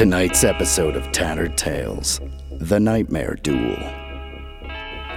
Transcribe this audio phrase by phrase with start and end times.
[0.00, 3.76] Tonight's episode of Tattered Tales, The Nightmare Duel,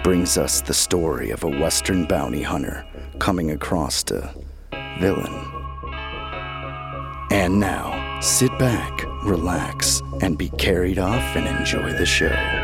[0.03, 2.85] brings us the story of a Western bounty hunter
[3.17, 4.35] coming across a
[4.99, 5.33] villain.
[7.31, 12.62] And now, sit back, relax, and be carried off and enjoy the show.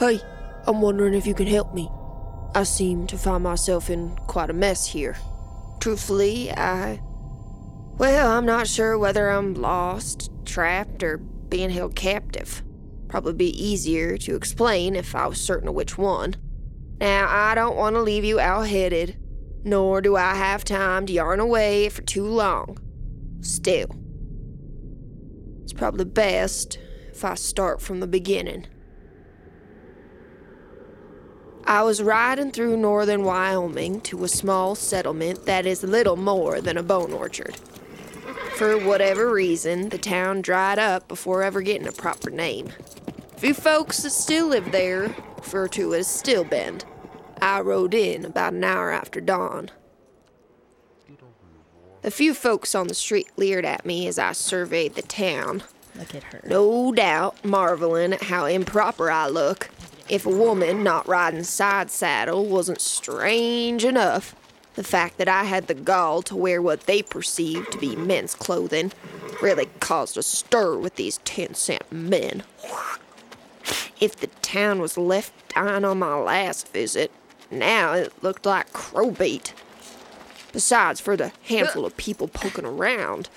[0.00, 0.18] Hey,
[0.66, 1.90] I'm wondering if you can help me.
[2.54, 5.18] I seem to find myself in quite a mess here.
[5.78, 7.02] Truthfully, I.
[7.98, 12.62] Well, I'm not sure whether I'm lost, trapped, or being held captive.
[13.08, 16.34] Probably be easier to explain if I was certain of which one.
[16.98, 19.18] Now, I don't want to leave you out headed,
[19.64, 22.78] nor do I have time to yarn away for too long.
[23.42, 23.94] Still,
[25.62, 26.78] it's probably best
[27.10, 28.66] if I start from the beginning.
[31.70, 36.76] I was riding through northern Wyoming to a small settlement that is little more than
[36.76, 37.54] a bone orchard.
[38.56, 42.70] For whatever reason, the town dried up before ever getting a proper name.
[43.36, 46.82] Few folks that still live there refer to it as Stillbend.
[47.40, 49.70] I rode in about an hour after dawn.
[52.02, 55.62] The few folks on the street leered at me as I surveyed the town,
[55.96, 56.42] Look at her.
[56.44, 59.70] no doubt marveling at how improper I look.
[60.10, 64.34] If a woman not riding side saddle wasn't strange enough,
[64.74, 68.34] the fact that I had the gall to wear what they perceived to be men's
[68.34, 68.90] clothing
[69.40, 72.42] really caused a stir with these 10 cent men.
[74.00, 77.12] If the town was left dying on my last visit,
[77.48, 79.52] now it looked like crowbait.
[80.52, 83.28] Besides, for the handful of people poking around,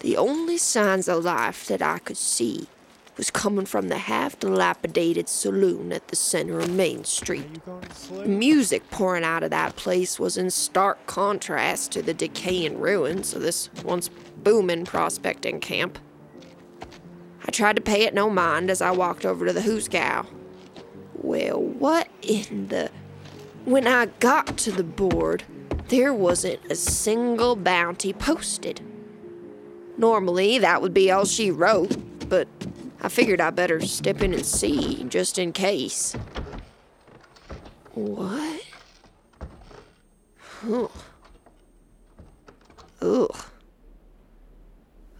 [0.00, 2.66] the only signs of life that I could see
[3.18, 7.60] was coming from the half dilapidated saloon at the center of Main Street.
[8.10, 13.34] The music pouring out of that place was in stark contrast to the decaying ruins
[13.34, 15.98] of this once booming prospecting camp.
[17.46, 20.26] I tried to pay it no mind as I walked over to the hoosegow.
[21.14, 22.90] Well, what in the.
[23.64, 25.42] When I got to the board,
[25.88, 28.80] there wasn't a single bounty posted.
[29.96, 31.96] Normally, that would be all she wrote,
[32.28, 32.46] but
[33.08, 36.12] I figured I better step in and see, just in case.
[37.94, 38.60] What?
[40.36, 40.88] Huh.
[43.00, 43.36] Ugh.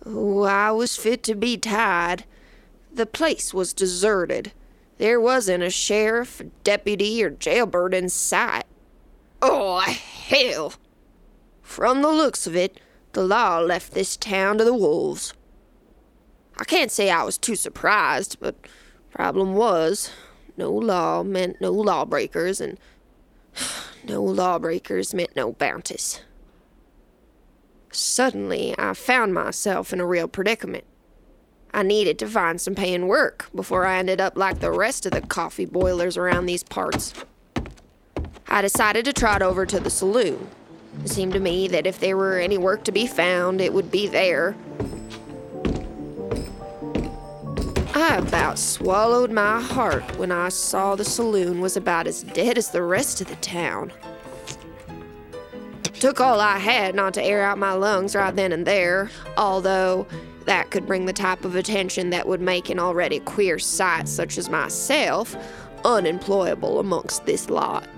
[0.05, 2.27] Oh, I was fit to be tied.
[2.93, 4.53] The place was deserted.
[4.99, 8.67] There wasn't a sheriff, deputy, or jailbird in sight.
[9.41, 10.75] Oh, hell!
[11.63, 12.81] From the looks of it,
[13.15, 15.33] the law left this town to the wolves.
[16.59, 18.57] I can't say I was too surprised, but
[19.11, 20.11] problem was,
[20.57, 22.79] no law meant no lawbreakers, and
[24.05, 26.21] no lawbreakers meant no bounties.
[27.93, 30.85] Suddenly, I found myself in a real predicament.
[31.73, 35.13] I needed to find some paying work before I ended up like the rest of
[35.13, 37.13] the coffee boilers around these parts.
[38.49, 40.49] I decided to trot over to the saloon.
[41.05, 43.91] It seemed to me that if there were any work to be found, it would
[43.91, 44.57] be there.
[47.99, 52.71] I about swallowed my heart when I saw the saloon was about as dead as
[52.71, 53.93] the rest of the town.
[55.95, 60.07] Took all I had not to air out my lungs right then and there, although
[60.45, 64.39] that could bring the type of attention that would make an already queer sight such
[64.39, 65.37] as myself
[65.85, 67.89] unemployable amongst this lot.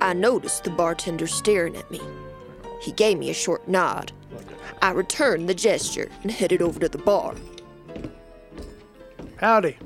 [0.00, 2.00] I noticed the bartender staring at me.
[2.80, 4.12] He gave me a short nod.
[4.80, 7.34] I returned the gesture and headed over to the bar.
[9.40, 9.78] Howdy.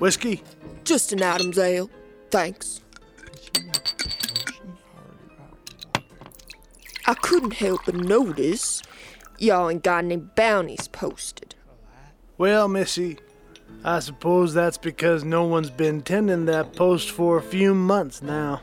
[0.00, 0.42] Whiskey?
[0.82, 1.88] Just an Adam's ale.
[2.32, 2.80] Thanks.
[7.06, 8.82] I couldn't help but notice
[9.38, 11.54] y'all ain't got any bounties posted.
[12.36, 13.18] Well, Missy,
[13.84, 18.62] I suppose that's because no one's been tending that post for a few months now.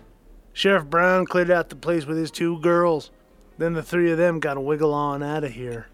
[0.51, 3.11] Sheriff Brown cleared out the place with his two girls.
[3.57, 5.87] Then the three of them got to wiggle on out of here.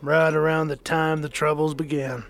[0.00, 2.24] Right around the time the troubles began.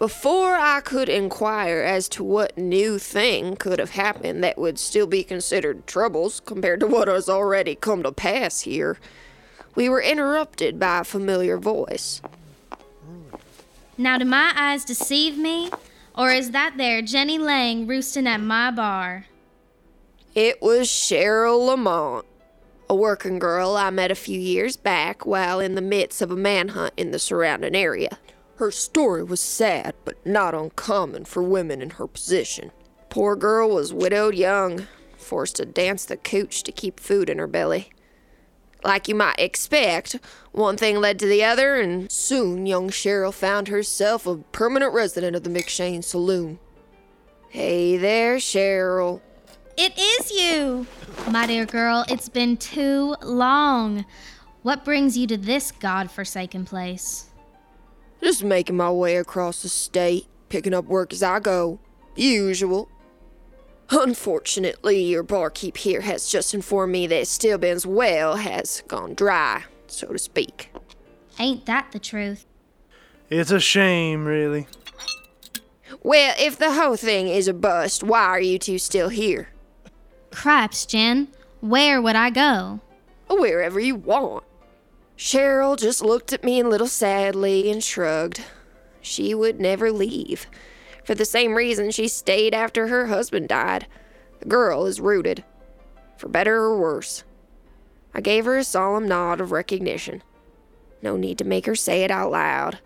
[0.00, 5.06] Before I could inquire as to what new thing could have happened that would still
[5.06, 8.96] be considered troubles compared to what has already come to pass here,
[9.74, 12.22] we were interrupted by a familiar voice.
[13.98, 15.70] Now, do my eyes deceive me?
[16.16, 19.26] Or is that there Jenny Lang roosting at my bar?
[20.34, 22.24] It was Cheryl Lamont,
[22.88, 26.36] a working girl I met a few years back while in the midst of a
[26.36, 28.18] manhunt in the surrounding area.
[28.60, 32.72] Her story was sad, but not uncommon for women in her position.
[33.08, 34.86] Poor girl was widowed young,
[35.16, 37.90] forced to dance the cooch to keep food in her belly.
[38.84, 40.18] Like you might expect,
[40.52, 45.34] one thing led to the other, and soon young Cheryl found herself a permanent resident
[45.36, 46.58] of the McShane Saloon.
[47.48, 49.22] Hey there, Cheryl.
[49.78, 50.86] It is you!
[51.30, 54.04] My dear girl, it's been too long.
[54.60, 57.29] What brings you to this god-forsaken place?
[58.22, 61.78] Just making my way across the state, picking up work as I go.
[62.16, 62.88] Usual.
[63.90, 70.08] Unfortunately, your barkeep here has just informed me that Stillbend's well has gone dry, so
[70.08, 70.70] to speak.
[71.38, 72.46] Ain't that the truth?
[73.30, 74.66] It's a shame, really.
[76.02, 79.48] Well, if the whole thing is a bust, why are you two still here?
[80.30, 81.28] Cripes, Jen.
[81.60, 82.80] Where would I go?
[83.28, 84.44] Wherever you want.
[85.20, 88.42] Cheryl just looked at me a little sadly and shrugged.
[89.02, 90.46] She would never leave.
[91.04, 93.86] For the same reason she stayed after her husband died.
[94.38, 95.44] The girl is rooted.
[96.16, 97.22] For better or worse.
[98.14, 100.22] I gave her a solemn nod of recognition.
[101.02, 102.78] No need to make her say it out loud.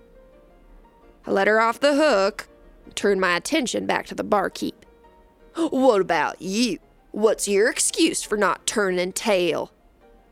[1.29, 2.49] I let her off the hook
[2.97, 4.85] turned my attention back to the barkeep.
[5.55, 6.81] What about you?
[7.13, 9.71] What's your excuse for not turning tail?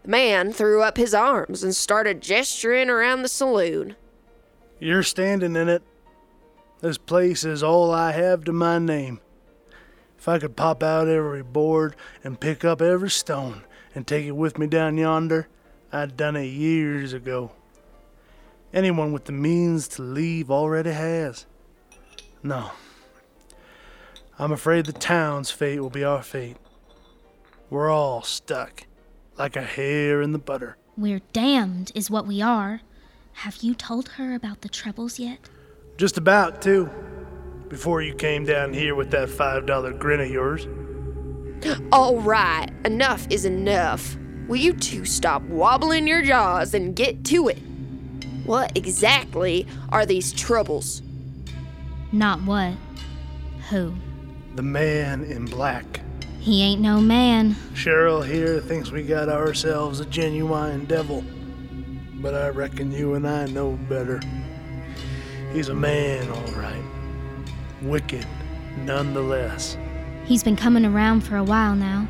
[0.02, 3.96] The man threw up his arms and started gesturing around the saloon.
[4.80, 5.82] You're standing in it.
[6.80, 9.20] This place is all I have to my name.
[10.18, 11.94] If I could pop out every board
[12.24, 13.62] and pick up every stone
[13.94, 15.48] and take it with me down yonder,
[15.92, 17.52] I'd done it years ago.
[18.72, 21.46] Anyone with the means to leave already has.
[22.42, 22.72] No.
[24.38, 26.56] I'm afraid the town's fate will be our fate.
[27.70, 28.84] We're all stuck,
[29.36, 30.76] like a hair in the butter.
[30.96, 32.80] We're damned, is what we are.
[33.34, 35.48] Have you told her about the troubles yet?
[35.96, 36.90] Just about, too.
[37.68, 40.68] Before you came down here with that $5 grin of yours.
[41.92, 44.16] All right, enough is enough.
[44.48, 47.58] Will you two stop wobbling your jaws and get to it?
[48.44, 51.00] What exactly are these troubles?
[52.10, 52.74] Not what?
[53.70, 53.94] Who?
[54.56, 56.01] The man in black.
[56.42, 57.54] He ain't no man.
[57.72, 61.22] Cheryl here thinks we got ourselves a genuine devil.
[62.14, 64.20] But I reckon you and I know better.
[65.52, 66.82] He's a man, all right.
[67.80, 68.26] Wicked,
[68.78, 69.76] nonetheless.
[70.24, 72.08] He's been coming around for a while now.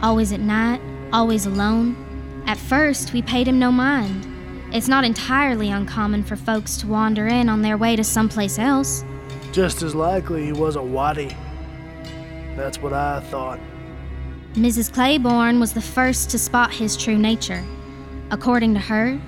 [0.00, 0.80] Always at night,
[1.12, 2.44] always alone.
[2.46, 4.28] At first, we paid him no mind.
[4.72, 9.04] It's not entirely uncommon for folks to wander in on their way to someplace else.
[9.50, 11.36] Just as likely he was a waddy.
[12.56, 13.60] That's what I thought.
[14.54, 14.92] Mrs.
[14.92, 17.64] Claiborne was the first to spot his true nature.
[18.30, 19.20] According to her,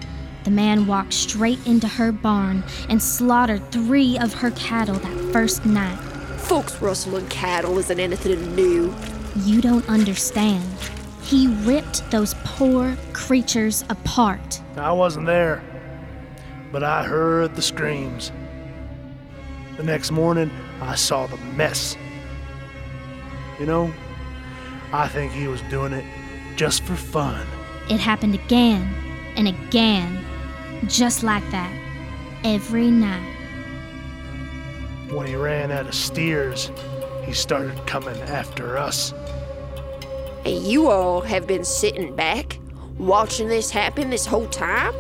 [0.45, 5.65] the man walked straight into her barn and slaughtered three of her cattle that first
[5.65, 5.97] night.
[6.41, 8.93] Folks rustling cattle isn't anything new.
[9.37, 10.65] You don't understand.
[11.23, 14.61] He ripped those poor creatures apart.
[14.77, 15.63] I wasn't there,
[16.73, 18.33] but I heard the screams.
[19.77, 21.97] The next morning, I saw the mess.
[23.59, 23.93] You know,
[24.93, 26.05] I think he was doing it
[26.57, 27.47] just for fun.
[27.91, 28.93] It happened again
[29.37, 30.25] and again,
[30.87, 31.73] just like that,
[32.45, 33.29] every night.
[35.11, 36.71] When he ran out of steers,
[37.25, 39.13] he started coming after us.
[40.45, 42.59] And you all have been sitting back,
[42.99, 44.95] watching this happen this whole time?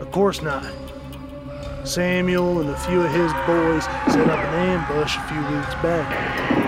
[0.00, 0.72] Of course not.
[1.84, 6.67] Samuel and a few of his boys set up an ambush a few weeks back.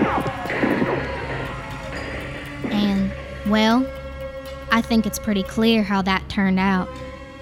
[3.51, 3.85] Well,
[4.71, 6.87] I think it's pretty clear how that turned out.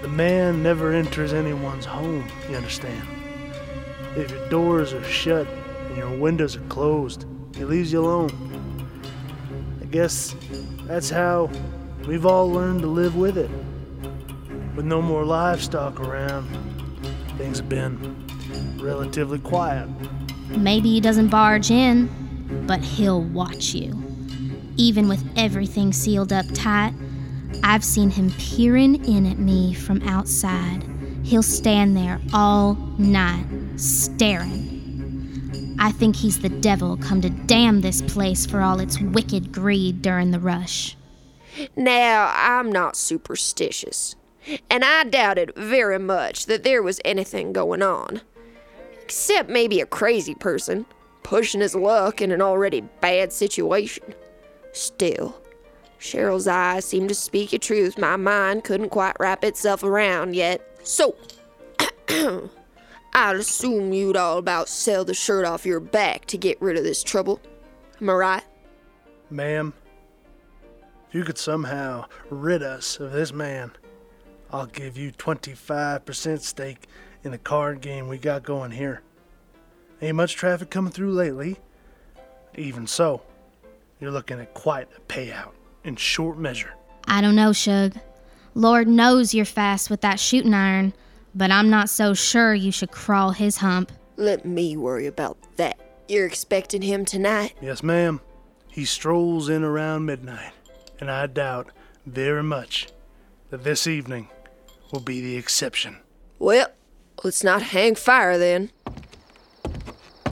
[0.02, 3.08] The man never enters anyone's home, you understand?
[4.18, 5.48] If your doors are shut
[5.88, 8.32] and your windows are closed, he leaves you alone.
[9.82, 10.36] I guess
[10.86, 11.52] that's how
[12.08, 13.52] we've all learned to live with it.
[14.76, 16.48] With no more livestock around,
[17.38, 18.26] things have been
[18.82, 19.88] relatively quiet.
[20.48, 22.10] Maybe he doesn't barge in,
[22.66, 24.09] but he'll watch you.
[24.80, 26.94] Even with everything sealed up tight,
[27.66, 30.86] I've seen him peering in at me from outside.
[31.22, 33.46] He'll stand there all night,
[33.76, 35.76] staring.
[35.78, 40.02] I think he's the devil come to damn this place for all its wicked greed
[40.02, 40.96] during the rush.
[41.76, 44.16] Now, I'm not superstitious,
[44.70, 48.22] and I doubted very much that there was anything going on.
[49.04, 50.86] Except maybe a crazy person
[51.22, 54.16] pushing his luck in an already bad situation.
[54.72, 55.42] Still,
[56.00, 60.62] Cheryl's eyes seemed to speak a truth my mind couldn't quite wrap itself around yet.
[60.84, 61.16] So,
[63.14, 66.84] I'd assume you'd all about sell the shirt off your back to get rid of
[66.84, 67.42] this trouble.
[68.00, 68.44] Am I right?
[69.30, 69.74] Ma'am,
[71.10, 73.72] if you could somehow rid us of this man,
[74.52, 76.88] I'll give you 25% stake
[77.24, 79.02] in the card game we got going here.
[80.02, 81.58] Ain't much traffic coming through lately.
[82.56, 83.22] Even so,
[84.00, 85.52] you're looking at quite a payout
[85.84, 86.74] in short measure.
[87.08, 87.96] I don't know, Shug.
[88.56, 90.94] Lord knows you're fast with that shooting iron,
[91.36, 93.92] but I'm not so sure you should crawl his hump.
[94.18, 95.80] Let me worry about that.
[96.08, 97.54] You're expecting him tonight?
[97.62, 98.20] Yes, ma'am.
[98.72, 100.52] He strolls in around midnight,
[101.00, 101.72] and I doubt
[102.06, 102.88] very much
[103.50, 104.28] that this evening
[104.92, 105.98] will be the exception.
[106.40, 106.68] Well,
[107.24, 108.72] let's not hang fire then.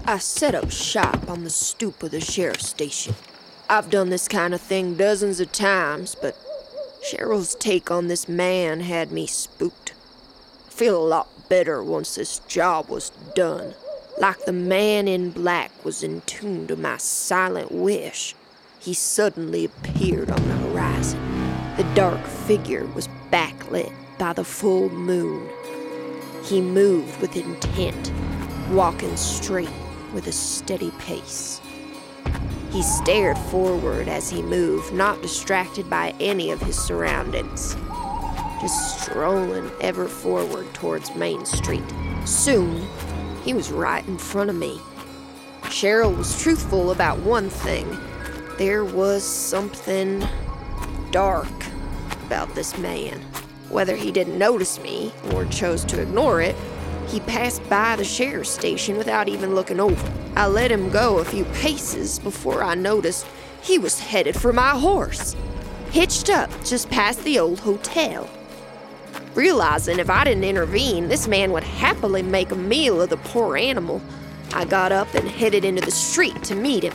[0.05, 3.15] I set up shop on the stoop of the sheriff's station.
[3.69, 6.37] I've done this kind of thing dozens of times, but
[7.03, 9.93] Cheryl's take on this man had me spooked.
[10.67, 13.73] I feel a lot better once this job was done.
[14.17, 18.35] Like the man in black was in tune to my silent wish.
[18.79, 21.19] He suddenly appeared on the horizon.
[21.75, 25.49] The dark figure was backlit by the full moon.
[26.45, 28.13] He moved with intent,
[28.71, 29.69] walking straight
[30.13, 31.59] with a steady pace.
[32.77, 37.75] He stared forward as he moved, not distracted by any of his surroundings,
[38.61, 41.81] just strolling ever forward towards Main Street.
[42.25, 42.87] Soon,
[43.43, 44.79] he was right in front of me.
[45.63, 47.97] Cheryl was truthful about one thing
[48.59, 50.23] there was something
[51.09, 51.49] dark
[52.27, 53.19] about this man.
[53.69, 56.55] Whether he didn't notice me or chose to ignore it,
[57.07, 60.26] he passed by the sheriff's station without even looking over.
[60.37, 63.25] I let him go a few paces before I noticed
[63.59, 65.35] he was headed for my horse,
[65.89, 68.29] hitched up just past the old hotel.
[69.33, 73.57] Realizing if I didn't intervene, this man would happily make a meal of the poor
[73.57, 73.99] animal,
[74.53, 76.93] I got up and headed into the street to meet him.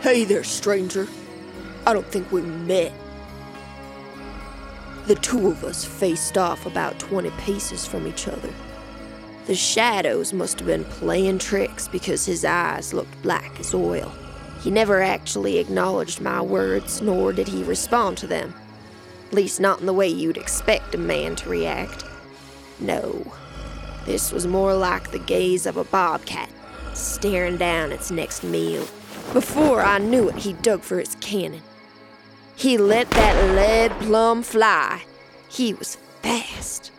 [0.00, 1.08] Hey there, stranger.
[1.86, 2.90] I don't think we met.
[5.08, 8.48] The two of us faced off about 20 paces from each other.
[9.46, 14.12] The shadows must have been playing tricks because his eyes looked black as oil.
[14.60, 18.54] He never actually acknowledged my words, nor did he respond to them.
[19.28, 22.04] At least, not in the way you'd expect a man to react.
[22.80, 23.32] No,
[24.04, 26.50] this was more like the gaze of a bobcat
[26.94, 28.86] staring down its next meal.
[29.32, 31.62] Before I knew it, he dug for his cannon.
[32.56, 35.04] He let that lead plumb fly.
[35.48, 36.90] He was fast.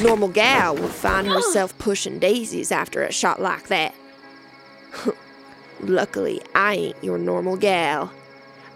[0.00, 3.94] Normal gal would find herself pushing daisies after a shot like that.
[5.80, 8.12] Luckily, I ain't your normal gal.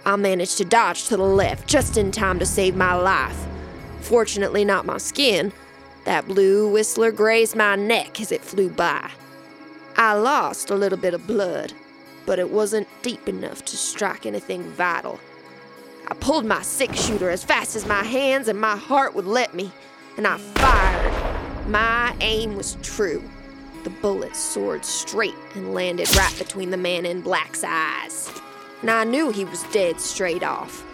[0.05, 3.47] I managed to dodge to the left just in time to save my life.
[4.01, 5.53] Fortunately, not my skin.
[6.05, 9.11] That blue whistler grazed my neck as it flew by.
[9.97, 11.75] I lost a little bit of blood,
[12.25, 15.21] but it wasn't deep enough to strike anything vital.
[16.09, 19.55] I pulled my six shooter as fast as my hands and my heart would let
[19.55, 19.71] me,
[20.21, 21.67] and I fired.
[21.67, 23.25] My aim was true.
[23.85, 28.31] The bullet soared straight and landed right between the man in black's eyes.
[28.83, 30.85] And I knew he was dead straight off.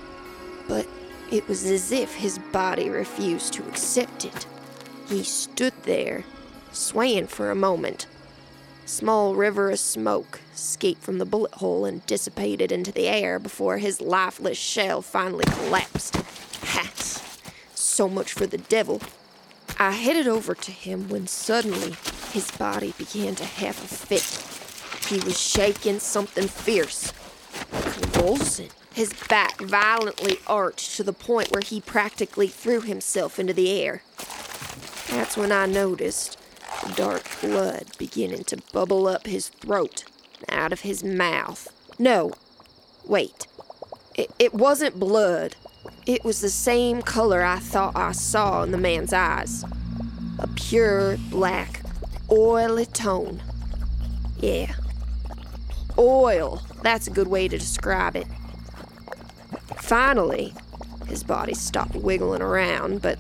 [0.69, 0.87] But
[1.33, 4.47] it was as if his body refused to accept it.
[5.09, 6.23] He stood there,
[6.71, 8.07] swaying for a moment.
[8.85, 13.79] Small river of smoke escaped from the bullet hole and dissipated into the air before
[13.79, 16.15] his lifeless shell finally collapsed.
[16.63, 17.41] Hats.
[17.75, 19.01] So much for the devil.
[19.79, 21.97] I headed over to him when suddenly
[22.33, 24.43] his body began to have a fit.
[25.11, 27.13] He was shaking something fierce,
[27.71, 28.71] convulsing.
[28.95, 34.03] His back violently arched to the point where he practically threw himself into the air.
[35.11, 36.39] That's when I noticed
[36.95, 40.05] dark blood beginning to bubble up his throat
[40.49, 41.69] out of his mouth.
[41.99, 42.33] No,
[43.05, 43.47] wait.
[44.15, 45.57] It, it wasn't blood.
[46.07, 49.65] It was the same color I thought I saw in the man's eyes.
[50.39, 51.83] A pure black,
[52.31, 53.43] oily tone.
[54.39, 54.73] Yeah.
[55.99, 56.63] Oil.
[56.83, 58.29] That's a good way to describe it.
[59.79, 60.55] Finally,
[61.09, 63.19] his body stopped wiggling around, but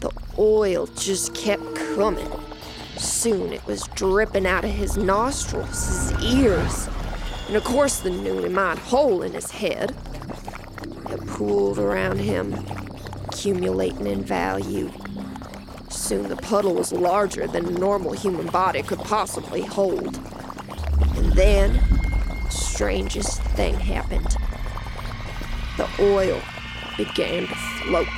[0.00, 2.30] the oil just kept coming.
[2.96, 6.88] Soon it was dripping out of his nostrils, his ears,
[7.48, 9.92] and of course the newly mined hole in his head.
[11.38, 12.52] Pooled around him,
[13.28, 14.90] accumulating in value.
[15.88, 20.16] Soon the puddle was larger than a normal human body could possibly hold.
[21.16, 21.74] And then,
[22.42, 24.36] the strangest thing happened.
[25.76, 26.40] The oil
[26.96, 28.08] began to float.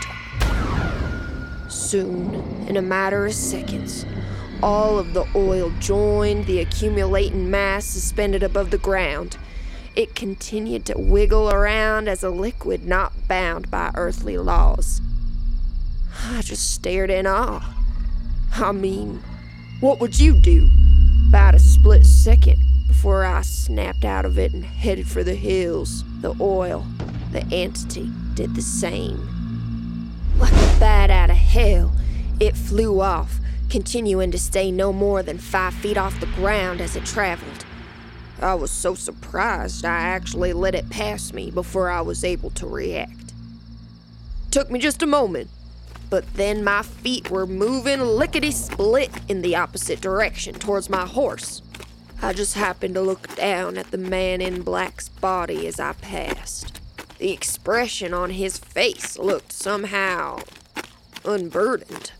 [1.68, 2.32] Soon,
[2.68, 4.06] in a matter of seconds,
[4.62, 9.36] all of the oil joined the accumulating mass suspended above the ground.
[9.96, 15.00] It continued to wiggle around as a liquid not bound by earthly laws.
[16.24, 17.74] I just stared in awe.
[18.52, 19.22] I mean,
[19.80, 20.68] what would you do?
[21.28, 26.04] About a split second before I snapped out of it and headed for the hills.
[26.20, 26.86] The oil,
[27.32, 30.12] the entity, did the same.
[30.38, 31.92] Like a bat out of hell,
[32.38, 36.94] it flew off, continuing to stay no more than five feet off the ground as
[36.94, 37.64] it traveled.
[38.42, 42.66] I was so surprised I actually let it pass me before I was able to
[42.66, 43.32] react.
[44.50, 45.50] Took me just a moment,
[46.08, 51.62] but then my feet were moving lickety split in the opposite direction towards my horse.
[52.22, 56.80] I just happened to look down at the man in black's body as I passed.
[57.18, 60.40] The expression on his face looked somehow
[61.24, 62.12] unburdened,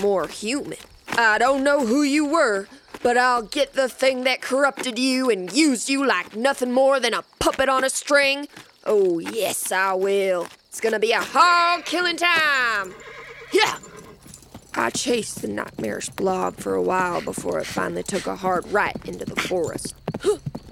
[0.00, 0.78] more human.
[1.08, 2.66] I don't know who you were,
[3.02, 7.14] but I'll get the thing that corrupted you and used you like nothing more than
[7.14, 8.48] a puppet on a string.
[8.84, 10.46] Oh, yes, I will.
[10.68, 12.94] It's gonna be a hog killing time.
[13.52, 13.78] Yeah!
[14.74, 18.96] I chased the nightmarish blob for a while before it finally took a hard right
[19.04, 19.94] into the forest.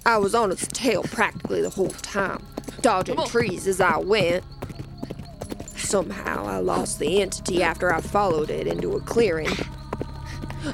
[0.06, 2.46] I was on its tail practically the whole time,
[2.80, 4.42] dodging trees as I went.
[5.76, 9.50] Somehow I lost the entity after I followed it into a clearing.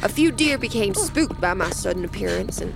[0.02, 2.74] A few deer became spooked by my sudden appearance and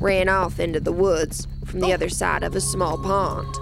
[0.00, 3.54] ran off into the woods from the other side of a small pond.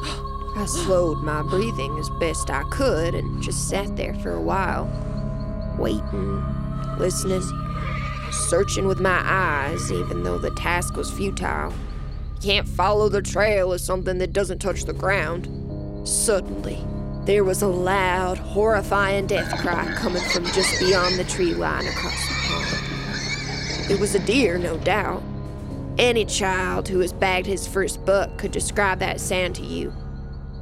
[0.56, 4.86] I slowed my breathing as best I could and just sat there for a while,
[5.78, 6.42] waiting,
[6.98, 7.42] listening,
[8.32, 11.74] searching with my eyes, even though the task was futile.
[12.36, 16.08] You can't follow the trail of something that doesn't touch the ground.
[16.08, 16.82] Suddenly,
[17.24, 22.28] there was a loud, horrifying death cry coming from just beyond the tree line across
[22.28, 22.75] the pond.
[23.88, 25.22] It was a deer, no doubt.
[25.96, 29.92] Any child who has bagged his first buck could describe that sound to you.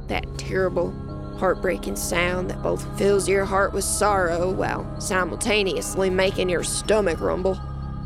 [0.07, 0.91] That terrible,
[1.39, 7.59] heartbreaking sound that both fills your heart with sorrow while simultaneously making your stomach rumble.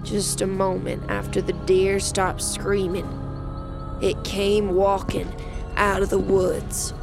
[0.03, 3.05] Just a moment after the deer stopped screaming,
[4.01, 5.29] it came walking
[5.75, 6.93] out of the woods.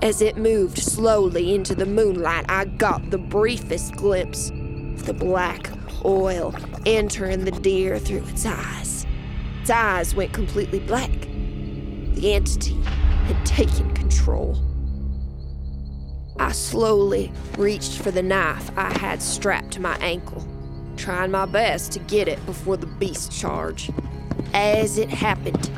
[0.00, 5.70] As it moved slowly into the moonlight, I got the briefest glimpse of the black
[6.04, 6.54] oil
[6.86, 9.06] entering the deer through its eyes.
[9.60, 11.10] Its eyes went completely black.
[12.14, 12.80] The entity
[13.24, 14.56] had taken control.
[16.38, 20.46] I slowly reached for the knife I had strapped to my ankle,
[20.96, 23.92] trying my best to get it before the beast charged.
[24.54, 25.70] As it happened,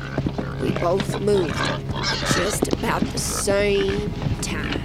[0.61, 1.55] we both moved
[2.35, 4.11] just about the same
[4.41, 4.81] time.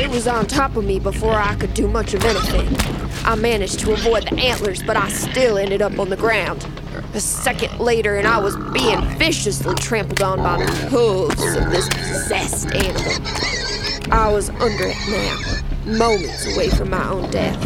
[0.00, 2.97] It was on top of me before I could do much of anything.
[3.24, 6.66] I managed to avoid the antlers, but I still ended up on the ground.
[7.14, 11.88] A second later, and I was being viciously trampled on by the hooves of this
[11.88, 14.12] possessed animal.
[14.12, 17.60] I was under it now, moments away from my own death.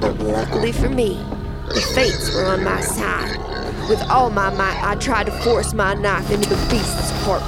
[0.00, 1.14] But luckily for me,
[1.68, 3.38] the fates were on my side.
[3.88, 7.42] With all my might, I tried to force my knife into the beast's heart,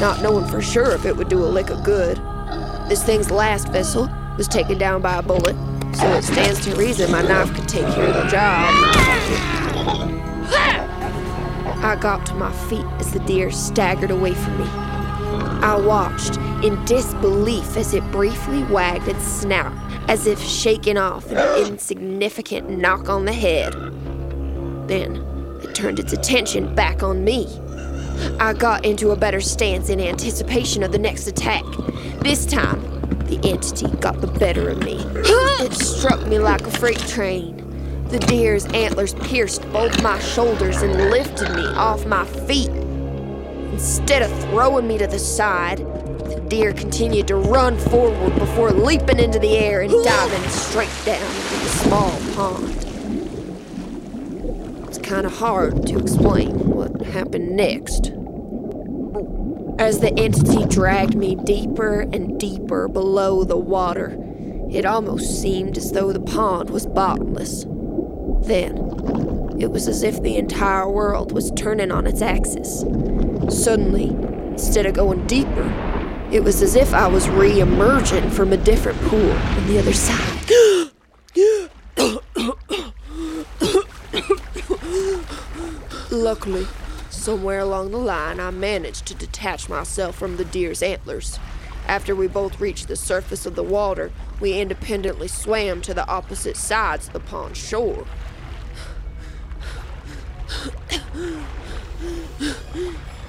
[0.00, 2.18] not knowing for sure if it would do a lick of good.
[2.88, 5.56] This thing's last vessel was taken down by a bullet,
[5.94, 8.72] so it stands to reason my knife could take care of the job.
[11.84, 14.66] I got to my feet as the deer staggered away from me.
[15.62, 19.72] I watched in disbelief as it briefly wagged its snout
[20.08, 23.72] as if shaking off an insignificant knock on the head.
[24.88, 25.16] Then
[25.62, 27.46] it turned its attention back on me.
[28.38, 31.64] I got into a better stance in anticipation of the next attack.
[32.20, 32.91] This time,
[33.36, 35.04] the entity got the better of me.
[35.62, 37.56] It struck me like a freight train.
[38.08, 42.68] The deer's antlers pierced both my shoulders and lifted me off my feet.
[42.68, 49.20] Instead of throwing me to the side, the deer continued to run forward before leaping
[49.20, 52.76] into the air and diving straight down into the small pond.
[54.88, 58.10] It's kind of hard to explain what happened next.
[59.82, 64.16] As the entity dragged me deeper and deeper below the water,
[64.70, 67.64] it almost seemed as though the pond was bottomless.
[68.46, 68.78] Then,
[69.58, 72.82] it was as if the entire world was turning on its axis.
[73.48, 74.10] Suddenly,
[74.52, 75.68] instead of going deeper,
[76.30, 79.92] it was as if I was re emerging from a different pool on the other
[79.92, 80.92] side.
[86.12, 86.68] Luckily,
[87.22, 91.38] somewhere along the line, I managed to detach myself from the deer's antlers.
[91.86, 96.56] After we both reached the surface of the water, we independently swam to the opposite
[96.56, 98.06] sides of the pond shore.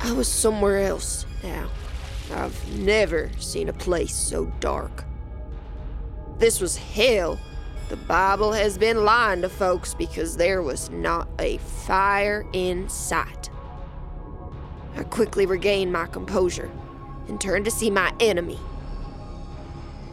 [0.01, 1.69] I was somewhere else now.
[2.33, 5.05] I've never seen a place so dark.
[6.39, 7.39] This was hell.
[7.89, 13.51] The Bible has been lying to folks because there was not a fire in sight.
[15.13, 16.71] Quickly regained my composure
[17.27, 18.59] and turned to see my enemy.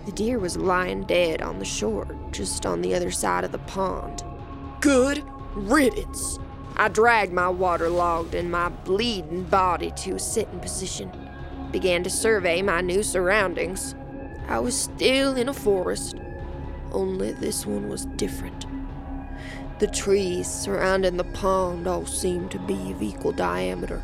[0.05, 3.61] The deer was lying dead on the shore, just on the other side of the
[3.61, 4.23] pond.
[4.83, 6.39] Good riddance!
[6.77, 11.11] I dragged my waterlogged and my bleeding body to a sitting position,
[11.71, 13.95] began to survey my new surroundings.
[14.49, 16.17] I was still in a forest,
[16.93, 18.67] only this one was different.
[19.79, 24.03] The trees surrounding the pond all seemed to be of equal diameter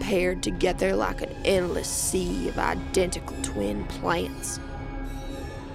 [0.00, 4.60] paired together like an endless sea of identical twin plants.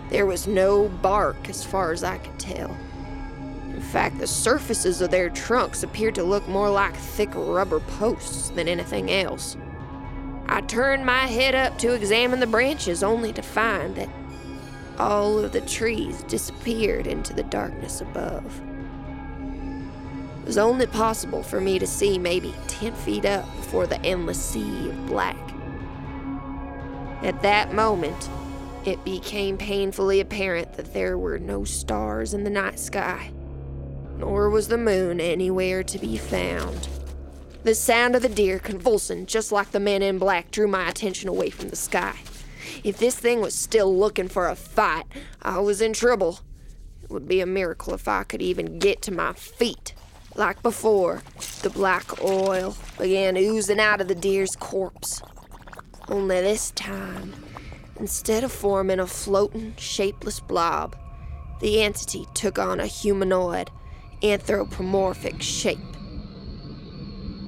[0.10, 2.76] There was no bark as far as I could tell.
[3.70, 8.50] In fact, the surfaces of their trunks appeared to look more like thick rubber posts
[8.50, 9.56] than anything else.
[10.48, 14.10] I turned my head up to examine the branches only to find that
[15.00, 18.62] all of the trees disappeared into the darkness above.
[20.42, 24.44] It was only possible for me to see maybe 10 feet up before the endless
[24.44, 25.38] sea of black.
[27.24, 28.30] At that moment,
[28.84, 33.32] it became painfully apparent that there were no stars in the night sky,
[34.18, 36.88] nor was the moon anywhere to be found.
[37.64, 41.30] The sound of the deer convulsing, just like the men in black, drew my attention
[41.30, 42.16] away from the sky.
[42.84, 45.06] If this thing was still looking for a fight,
[45.44, 46.40] I was in trouble.
[47.04, 49.94] It would be a miracle if I could even get to my feet.
[50.36, 51.22] Like before,
[51.62, 55.22] the black oil began oozing out of the deer's corpse.
[56.08, 57.34] Only this time,
[58.00, 60.96] instead of forming a floating, shapeless blob,
[61.60, 63.70] the entity took on a humanoid,
[64.24, 65.78] anthropomorphic shape.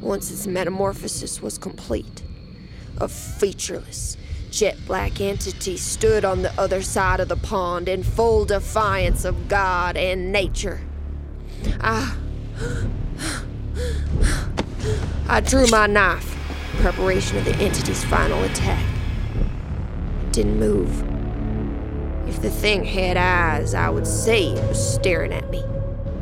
[0.02, 2.24] Once its metamorphosis was complete,
[3.00, 4.18] a featureless,
[4.52, 9.48] jet black entity stood on the other side of the pond in full defiance of
[9.48, 10.82] God and nature.
[11.80, 12.16] I
[15.28, 16.36] I drew my knife
[16.74, 18.86] in preparation of the entity's final attack.
[20.24, 21.04] It didn't move.
[22.28, 25.64] If the thing had eyes, I would say it was staring at me.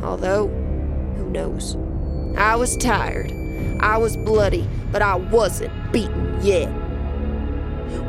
[0.04, 0.48] Although,
[1.18, 1.76] who knows?
[2.38, 3.32] I was tired.
[3.82, 6.70] I was bloody, but I wasn't beaten yet.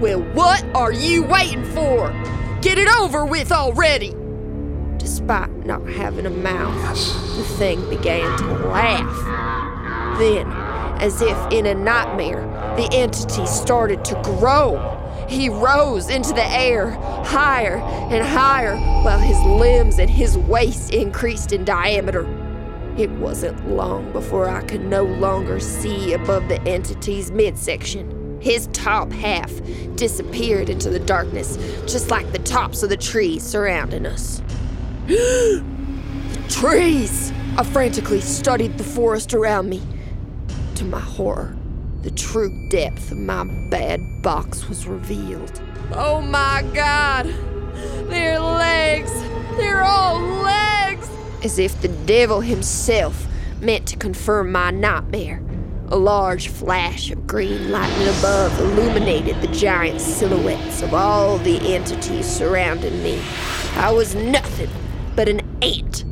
[0.01, 2.11] Well, what are you waiting for?
[2.61, 4.15] Get it over with already!
[5.03, 6.97] Despite not having a mouth,
[7.37, 10.17] the thing began to laugh.
[10.17, 10.47] Then,
[11.03, 12.43] as if in a nightmare,
[12.77, 15.27] the entity started to grow.
[15.29, 16.93] He rose into the air,
[17.25, 17.79] higher
[18.13, 22.25] and higher, while his limbs and his waist increased in diameter.
[22.97, 28.39] It wasn't long before I could no longer see above the entity's midsection.
[28.41, 29.51] His top half
[29.97, 31.57] disappeared into the darkness,
[31.93, 34.41] just like the tops of the trees surrounding us.
[35.07, 35.63] The
[36.49, 37.33] trees!
[37.57, 39.83] I frantically studied the forest around me.
[40.77, 41.57] To my horror,
[42.03, 45.61] the true depth of my bad box was revealed.
[45.93, 47.27] Oh my god!
[48.09, 49.13] They're legs!
[49.57, 51.11] They're all legs!
[51.45, 53.27] As if the devil himself
[53.61, 55.43] meant to confirm my nightmare.
[55.89, 62.27] A large flash of green lightning above illuminated the giant silhouettes of all the entities
[62.27, 63.21] surrounding me.
[63.75, 64.71] I was nothing
[65.15, 66.05] but an ant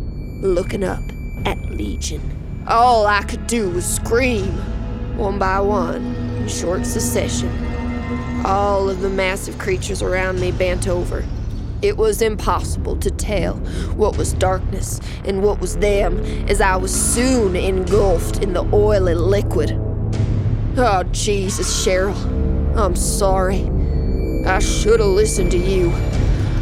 [0.43, 1.03] looking up
[1.47, 2.21] at Legion.
[2.67, 4.53] All I could do was scream,
[5.17, 7.51] one by one, in short succession.
[8.45, 11.25] All of the massive creatures around me bent over.
[11.83, 13.55] It was impossible to tell
[13.97, 19.15] what was darkness and what was them as I was soon engulfed in the oily
[19.15, 19.73] liquid.
[20.77, 22.15] Oh, Jesus, Cheryl.
[22.77, 23.71] I'm sorry.
[24.47, 25.91] I should have listened to you.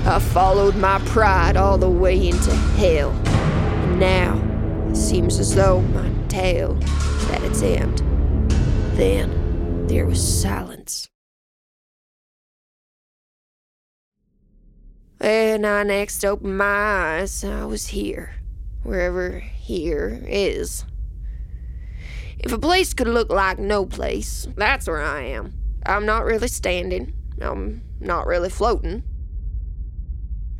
[0.08, 3.10] I followed my pride all the way into hell.
[3.10, 4.40] And now,
[4.88, 7.98] it seems as though my tale is at its end.
[8.96, 11.08] Then, there was silence.
[15.18, 18.36] When I next opened my eyes, I was here.
[18.84, 20.86] Wherever here is.
[22.38, 25.52] If a place could look like no place, that's where I am.
[25.84, 27.12] I'm not really standing.
[27.42, 29.02] I'm not really floating.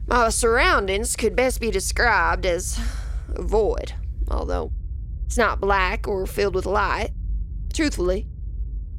[0.09, 2.81] My surroundings could best be described as
[3.29, 3.93] void,
[4.31, 4.73] although
[5.27, 7.11] it's not black or filled with light.
[7.75, 8.27] Truthfully,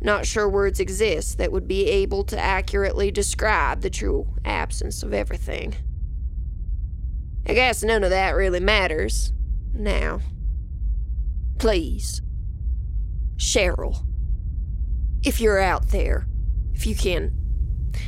[0.02, 5.12] not sure words exist that would be able to accurately describe the true absence of
[5.12, 5.76] everything.
[7.48, 9.34] I guess none of that really matters.
[9.74, 10.20] Now,
[11.58, 12.22] please,
[13.38, 14.06] Cheryl,
[15.24, 16.28] if you're out there,
[16.76, 17.34] if you can,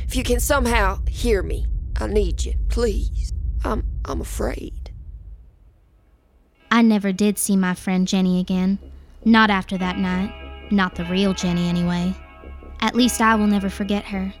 [0.06, 1.66] if you can somehow hear me,
[1.98, 3.32] I need you, please.
[3.64, 4.90] I'm, I'm afraid.
[6.70, 8.78] I never did see my friend Jenny again.
[9.24, 10.32] Not after that night.
[10.70, 12.14] Not the real Jenny, anyway.
[12.80, 14.32] At least I will never forget her.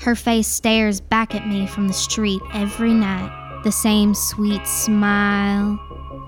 [0.00, 5.78] Her face stares back at me from the street every night, the same sweet smile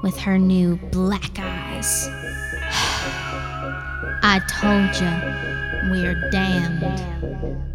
[0.02, 2.08] with her new black eyes.
[4.22, 7.73] I told you, we're damned.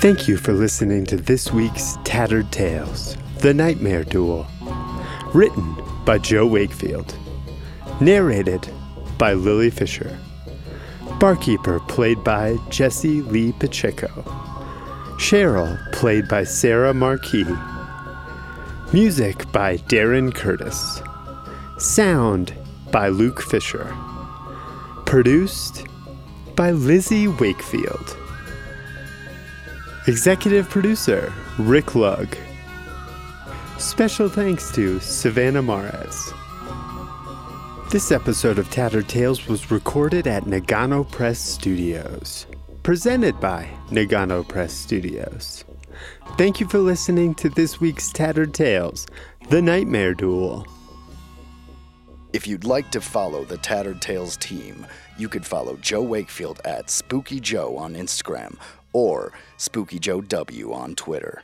[0.00, 4.46] Thank you for listening to this week's Tattered Tales The Nightmare Duel.
[5.34, 7.16] Written by Joe Wakefield.
[8.00, 8.70] Narrated
[9.18, 10.16] by Lily Fisher.
[11.18, 14.06] Barkeeper played by Jesse Lee Pacheco.
[15.18, 17.44] Cheryl played by Sarah Marquis.
[18.92, 21.02] Music by Darren Curtis.
[21.78, 22.54] Sound
[22.92, 23.92] by Luke Fisher.
[25.06, 25.88] Produced
[26.54, 28.16] by Lizzie Wakefield.
[30.08, 32.34] Executive producer Rick Lugg.
[33.76, 36.32] Special thanks to Savannah Mares.
[37.90, 42.46] This episode of Tattered Tales was recorded at Nagano Press Studios.
[42.82, 45.66] Presented by Nagano Press Studios.
[46.38, 49.06] Thank you for listening to this week's Tattered Tales
[49.50, 50.66] The Nightmare Duel.
[52.32, 54.86] If you'd like to follow the Tattered Tales team,
[55.18, 58.56] you could follow Joe Wakefield at Spooky Joe on Instagram
[58.98, 61.42] or Spooky Joe W on Twitter.